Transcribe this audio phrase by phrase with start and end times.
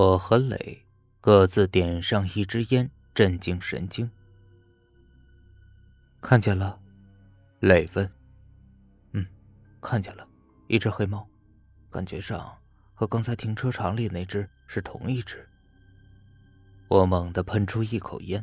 [0.00, 0.86] 我和磊
[1.20, 4.10] 各自点上一支烟，镇静神经。
[6.22, 6.80] 看见了，
[7.58, 8.10] 磊问
[9.12, 9.26] ：“嗯，
[9.82, 10.26] 看见了，
[10.68, 11.28] 一只黑猫，
[11.90, 12.50] 感觉上
[12.94, 15.46] 和刚才停车场里那只是同一只。”
[16.88, 18.42] 我猛地喷出一口烟。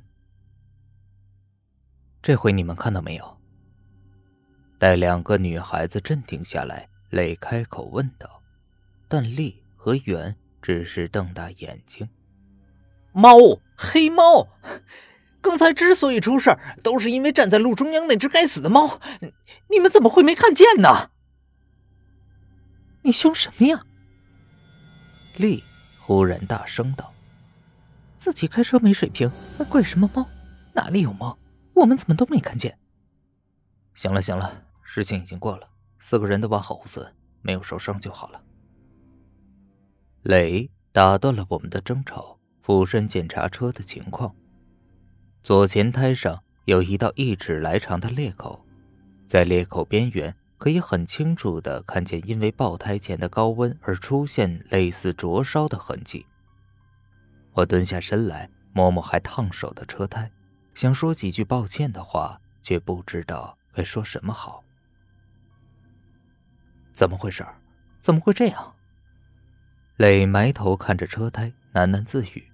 [2.22, 3.38] 这回你们看到没有？
[4.78, 8.44] 待两个女孩子镇定下来，磊开口问道，
[9.08, 12.10] 但丽和圆只是瞪大眼睛。
[13.12, 13.38] 猫，
[13.76, 14.48] 黑猫，
[15.42, 19.00] 刚才之所以出事都是因为站在路中央那只该死的猫，
[19.70, 21.12] 你们怎么会没看见呢？
[23.04, 23.86] 你凶什么呀？
[25.38, 25.64] 丽
[26.00, 27.14] 忽然大声道
[28.18, 30.28] ：“自己开车没水平，还怪什么猫？
[30.74, 31.38] 哪里有猫？
[31.74, 32.78] 我们怎么都没看见？”
[33.96, 34.64] 行了，行了。
[34.84, 38.42] 事情已经过了，四个人都完好无损，没有受伤就好了。
[40.24, 44.36] 雷打断了我们的争吵，俯身检查车的情况。
[45.44, 48.66] 左前胎上有一道一尺来长的裂口，
[49.26, 56.26] 在裂口边缘可以很清楚的看见因为爆胎前的高温而出现类似灼烧的痕迹。
[57.54, 60.30] 我蹲下身来摸摸还烫手的车胎，
[60.76, 64.64] 想说几句抱歉的话，却不知道该说什么好。
[66.92, 67.46] 怎么回事？
[68.02, 68.74] 怎么会这样？
[69.98, 72.52] 磊埋头看着车胎，喃喃自语。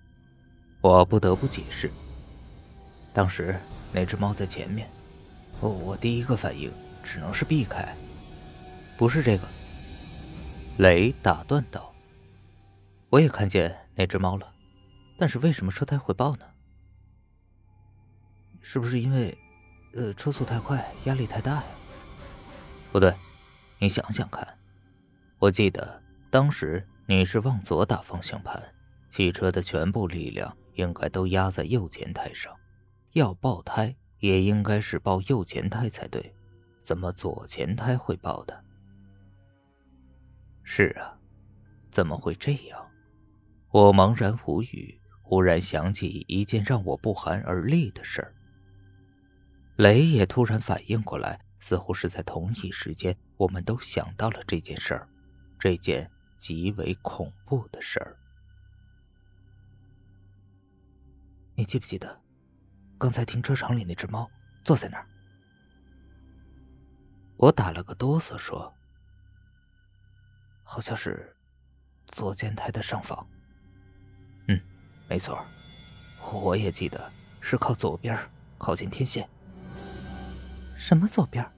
[0.80, 1.92] 我不得不解释。
[3.14, 3.54] 当时
[3.92, 4.88] 那只猫在前面，
[5.60, 6.72] 我我第一个反应
[7.04, 7.94] 只能是避开。
[8.98, 9.46] 不是这个。
[10.78, 11.94] 磊打断道
[13.12, 14.50] ：“我也看见那只猫了，
[15.18, 16.46] 但是为什么车胎会爆呢？
[18.62, 19.38] 是不是因为，
[19.96, 21.64] 呃，车速太快，压力太大呀？
[22.94, 23.14] 不对。”
[23.80, 24.48] 你想想看，
[25.40, 26.02] 我记得
[26.32, 28.74] 当时你是往左打方向盘，
[29.10, 32.56] 汽车的全部力量应该都压在右前胎上，
[33.12, 36.34] 要爆胎也应该是爆右前胎才对，
[36.82, 38.64] 怎么左前胎会爆的？
[40.64, 41.18] 是啊，
[41.92, 42.90] 怎么会这样？
[43.72, 48.34] 我茫然无语，忽然想起一件让我不寒而栗的事儿。
[49.76, 51.40] 雷也突然反应过来。
[51.60, 55.08] 似乎是在同一时间，我们都想到了这件事儿，
[55.58, 56.12] 这件
[56.44, 58.18] 极为恐怖的事儿。
[61.56, 62.22] 你记不记得，
[62.98, 64.30] 刚才停车场里那只猫
[64.62, 65.08] 坐在那儿？
[67.38, 68.74] 我打了个哆嗦，说
[70.64, 71.34] ：“好像是
[72.08, 73.26] 左前台的上方。”
[74.50, 74.60] 嗯，
[75.08, 75.42] 没错，
[76.30, 77.10] 我也记得
[77.40, 78.20] 是靠左边，
[78.58, 79.30] 靠近天线。
[80.76, 81.50] 什么左边？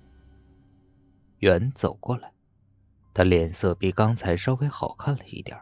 [1.40, 2.32] 远走过来，
[3.16, 5.58] 他脸色比刚才稍微好看了一点。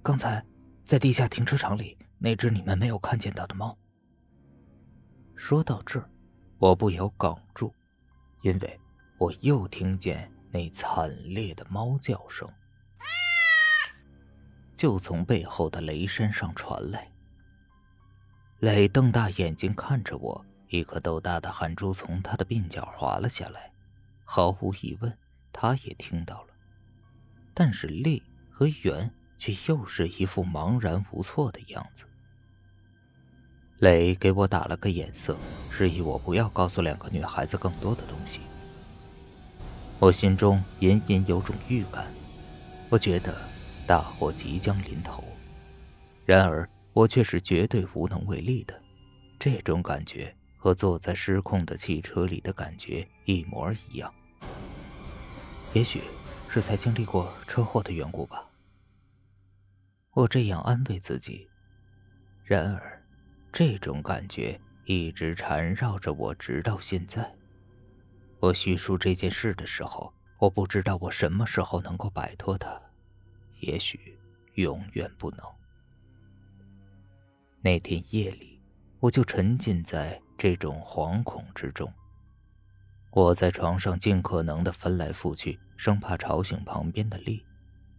[0.00, 0.40] 刚才
[0.84, 3.76] 在地下停车场里那只你们没有看见到的猫。
[5.34, 6.08] 说到这儿，
[6.58, 7.74] 我不由哽住，
[8.42, 8.80] 因为
[9.18, 12.48] 我又听见那惨烈的猫叫声，
[14.76, 17.10] 就从背后的雷山上传来。
[18.60, 20.46] 磊瞪大眼睛看着我。
[20.68, 23.70] 一颗豆大的汗珠从他的鬓角滑了下来，
[24.24, 25.18] 毫无疑问，
[25.52, 26.48] 他也听到了。
[27.54, 32.04] 但是丽和圆却又是一副茫然无措的样子。
[33.78, 35.36] 磊给我打了个眼色，
[35.70, 38.40] 示意我不要告诉两个女孩子更多的东西。
[39.98, 42.06] 我心中隐隐有种预感，
[42.90, 43.34] 我觉得
[43.86, 45.22] 大祸即将临头，
[46.24, 48.80] 然而我却是绝对无能为力的，
[49.38, 50.34] 这种感觉。
[50.56, 54.14] 和坐在失控的汽车里的感觉一模一样。
[55.74, 56.02] 也许
[56.48, 58.46] 是才经历过车祸的缘故吧。
[60.12, 61.48] 我这样安慰自己。
[62.44, 63.02] 然而，
[63.52, 67.34] 这种感觉一直缠绕着我，直到现在。
[68.38, 72.80] 我叙述这件事的时候，我不知道我什么时候能够摆脱它。
[73.60, 74.18] 也许
[74.54, 75.46] 永远不能。
[77.62, 78.60] 那天夜里，
[79.00, 80.20] 我就沉浸在。
[80.38, 81.92] 这种惶恐之中，
[83.14, 87.44] 我在床上尽可能的翻来覆去，生怕吵醒旁边的丽，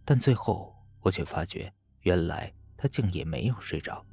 [0.04, 4.04] 但最后我却发觉，原来她竟也没有睡着。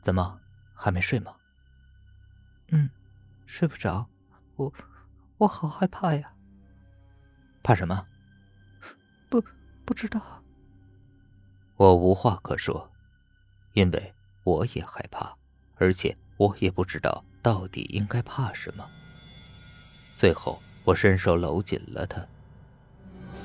[0.00, 0.40] 怎么
[0.74, 1.32] 还没睡吗？
[2.72, 2.90] 嗯，
[3.46, 4.08] 睡不着，
[4.56, 4.72] 我
[5.38, 6.34] 我好害怕呀。
[7.62, 8.04] 怕什么？
[9.28, 9.40] 不
[9.84, 10.42] 不知道。
[11.76, 12.90] 我无话可说，
[13.74, 15.32] 因为我也害怕。
[15.76, 18.88] 而且我也不知道到底应该怕什么。
[20.16, 22.26] 最后，我伸手搂紧了他。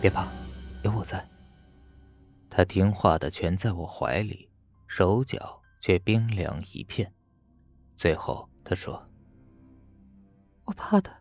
[0.01, 0.27] 别怕，
[0.83, 1.27] 有我在。
[2.49, 4.49] 他听话的蜷在我怀里，
[4.87, 7.13] 手脚却冰凉一片。
[7.97, 9.09] 最后他说
[10.65, 11.11] ：“我怕的，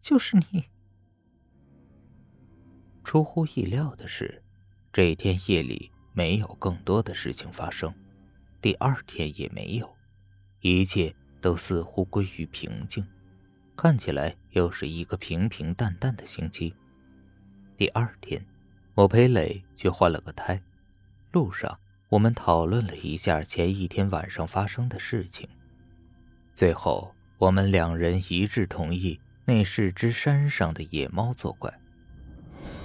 [0.00, 0.64] 就是你。”
[3.04, 4.42] 出乎意料的是，
[4.92, 7.92] 这天夜里没有更多的事情发生，
[8.60, 9.96] 第二天也没有，
[10.60, 13.04] 一切都似乎归于平静，
[13.76, 16.72] 看起来又是一个平平淡淡的星期。
[17.76, 18.42] 第二天，
[18.94, 20.62] 我陪磊去换了个胎，
[21.32, 21.76] 路上
[22.08, 25.48] 我们讨论了一下前一天晚上发生的事情，
[26.54, 31.72] 最后我们两人一致同意那是只山上的野猫作怪。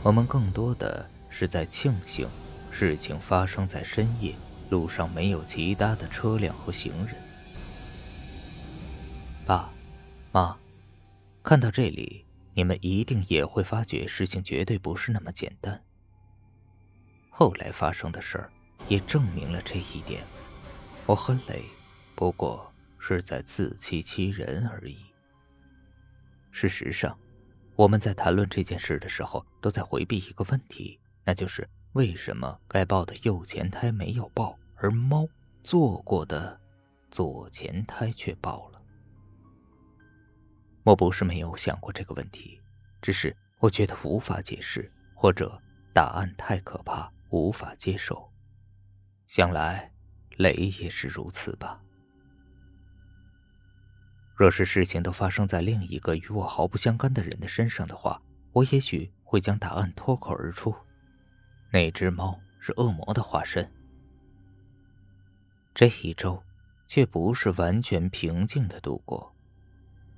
[0.03, 2.27] 我们更多的是在庆幸
[2.71, 4.33] 事情发生在深夜，
[4.71, 7.26] 路上没有其他的车辆和行人。
[9.47, 9.71] 爸，
[10.33, 10.57] 妈，
[11.41, 15.81] 看到这里，你们一定也会发觉事情绝对不是那么简单。
[17.29, 18.51] 后来发生的事儿
[18.89, 20.21] 也证明了这一点。
[21.05, 21.63] 我和磊
[22.13, 24.97] 不过是在自欺欺人而已。
[26.51, 27.17] 事实上。
[27.77, 35.27] 我们在谈论这件事的时候，都在回避一个问题，那就是为什么该抱的右前胎没有抱，而猫
[35.61, 36.59] 做过的
[37.11, 38.76] 左前胎却抱了。
[40.87, 42.61] 我不是没有想过这个问题，
[43.01, 45.61] 只是我觉得无法解释，或者
[45.93, 48.31] 答案太可怕，无法接受。
[49.27, 49.91] 想来，
[50.37, 51.81] 雷也是如此吧。
[54.33, 58.21] 若是事情都发生在另一个与我毫不相干的人的身上的话，
[58.53, 60.73] 我也许会将答案脱口而出：
[61.69, 63.69] 那只猫是恶魔的化身。
[65.75, 66.41] 这一周
[66.87, 69.35] 却不是完全平静的度过，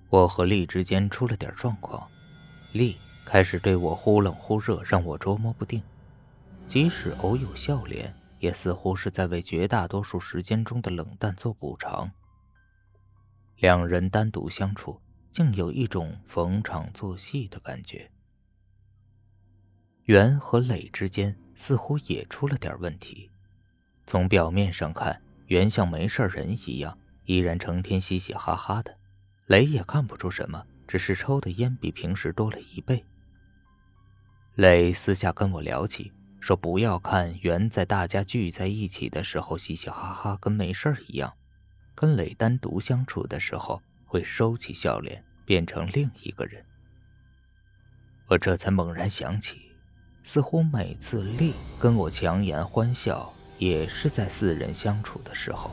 [0.09, 2.09] 我和丽之间出了点状况，
[2.73, 5.83] 丽开始对我忽冷忽热，让我捉摸不定，
[6.67, 12.09] 即使偶有笑脸，也似乎是在为绝大多数时间中的冷淡做补偿。
[13.57, 18.09] 两人单独相处，竟有一种逢场作戏的感觉。
[20.05, 23.29] 袁和磊之间似乎也出了点问题。
[24.07, 28.91] 从表面上看，袁像没事人一样，依然成天嘻嘻哈哈的；
[29.49, 33.03] 磊也看不出什么，只是抽的烟比平时多了一倍。
[34.53, 41.33] 磊私下跟我聊起，说不要看袁在大家聚在一起的时候嘻嘻哈哈，跟没事一样。
[41.95, 46.63] 跟磊单独相处的时候，会收起笑脸，变成另一个人。
[48.27, 49.71] 我这才猛然想起，
[50.21, 55.71] 似乎每次丽跟我强颜欢笑，也是在四人相处的时候。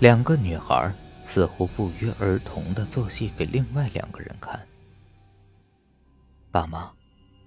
[0.00, 0.92] 两个女孩
[1.26, 4.66] 似乎不约而同的做戏给另外两个人看。
[6.50, 6.92] 爸妈，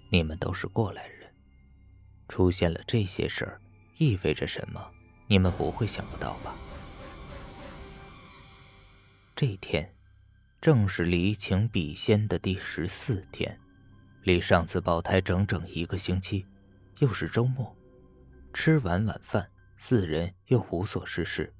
[0.09, 1.31] 你们都是过来人，
[2.27, 3.61] 出现了这些事儿，
[3.97, 4.85] 意味着什么？
[5.27, 6.53] 你们不会想不到吧？
[9.35, 9.93] 这天，
[10.59, 13.59] 正是离情笔仙的第十四天，
[14.23, 16.45] 离上次爆胎整整一个星期，
[16.99, 17.73] 又是周末。
[18.53, 21.53] 吃完晚饭，四人又无所事事。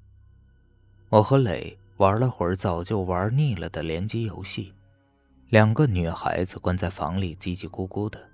[1.08, 4.72] 我和磊玩了会儿早就玩腻了的联机游戏，
[5.48, 8.30] 两个女孩子关在房里叽叽咕咕的。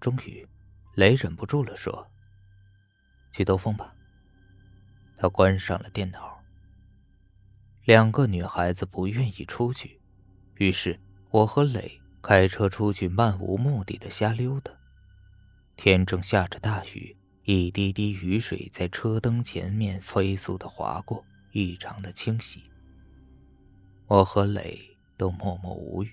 [0.00, 0.44] 终于，
[0.96, 2.08] 磊忍不住了，说
[3.30, 3.94] ：“去兜风吧。”
[5.16, 6.42] 他关上了电脑。
[7.84, 10.00] 两个女孩子不愿意出去，
[10.56, 10.98] 于是
[11.30, 14.72] 我和磊开车出去，漫无目的的瞎溜达。
[15.76, 22.64] 天正下着大雨，一滴滴雨水在车灯前面飞速的划过，异常的清晰。
[24.06, 26.10] 我和磊都默默无语。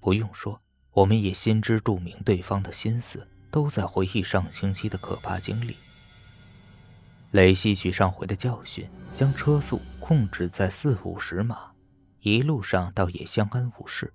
[0.00, 0.60] 不用说，
[0.92, 5.76] 我们也心知肚明对方的心思，都在回忆上星期的可怕经历。
[7.32, 9.80] 磊吸取上回的教训，将车速。
[10.00, 11.70] 控制在四五十码，
[12.22, 14.12] 一路上倒也相安无事。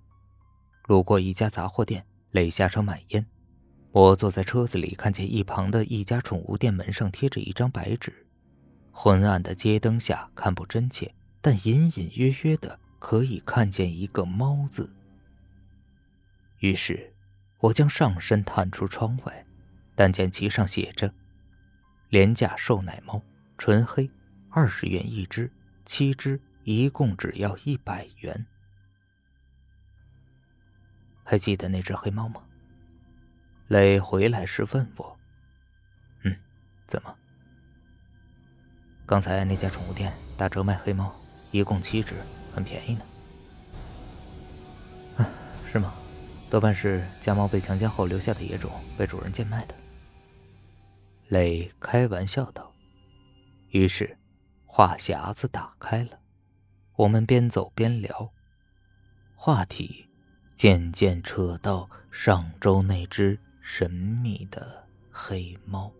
[0.84, 3.24] 路过一家杂货店，磊下车买烟。
[3.92, 8.26] 我坐在车子里，看见一旁的一家宠物店门上贴着一张白纸，
[8.92, 11.14] 昏暗的街灯下看不真切，
[11.46, 14.92] 但隐隐约约的可以看见一个“猫”字。
[16.58, 17.14] 于是，
[17.60, 19.46] 我将上身探出窗外，
[19.94, 21.14] 但见其上写着
[22.10, 23.22] “廉价瘦奶猫，
[23.56, 24.10] 纯黑，
[24.50, 25.48] 二十元一只”。
[25.86, 28.44] 七只，一共只要一百元。
[31.22, 32.42] 还记得那只黑猫吗？
[33.68, 35.16] 磊回来时问我
[36.26, 36.36] ：“嗯，
[36.88, 37.16] 怎么？
[39.06, 41.14] 刚才那家宠物店打折卖黑猫，
[41.56, 42.14] 一共七只，
[42.54, 43.02] 很便宜呢。”“，
[45.70, 45.92] 是吗？
[46.48, 49.74] 多半是家猫被强奸后留下的野种，被主人贱卖的。”
[51.28, 52.72] 磊开玩笑道。
[53.70, 54.16] 于是，
[54.64, 56.20] 话匣子打开了，
[56.94, 58.32] 我们边走边聊，
[59.34, 60.08] 话题
[60.54, 65.92] 渐渐扯到上周那只神秘的黑猫。